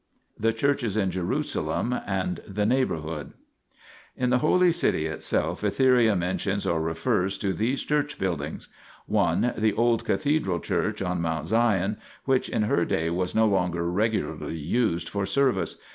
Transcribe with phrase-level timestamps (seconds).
[0.15, 0.19] ii.
[0.39, 3.33] THE CHURCHES IN JERUSALEM AND THE NEIGHBOURHOOD
[4.17, 8.67] In the Holy City itself Etheria mentions or refers to these Church buildings:
[9.05, 9.53] 1.
[9.57, 14.57] The old Cathedral Church on Mount Sion, which in her day was no longer regularly
[14.57, 15.77] used for service.